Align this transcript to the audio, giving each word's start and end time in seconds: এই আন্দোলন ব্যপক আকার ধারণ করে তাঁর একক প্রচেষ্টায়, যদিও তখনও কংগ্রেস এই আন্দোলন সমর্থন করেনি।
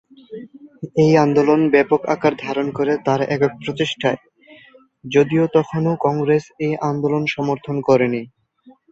এই 1.03 1.13
আন্দোলন 1.17 1.61
ব্যপক 1.73 2.01
আকার 2.13 2.33
ধারণ 2.37 2.67
করে 2.77 2.93
তাঁর 3.05 3.21
একক 3.35 3.51
প্রচেষ্টায়, 3.61 4.19
যদিও 5.05 5.43
তখনও 5.55 5.93
কংগ্রেস 6.05 6.43
এই 6.65 6.73
আন্দোলন 6.89 7.23
সমর্থন 7.35 7.75
করেনি। 7.87 8.21